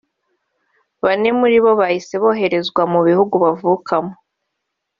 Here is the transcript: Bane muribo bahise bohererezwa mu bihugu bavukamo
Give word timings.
Bane 1.03 1.29
muribo 1.39 1.71
bahise 1.81 2.13
bohererezwa 2.23 2.81
mu 2.93 2.99
bihugu 3.07 3.35
bavukamo 3.43 4.13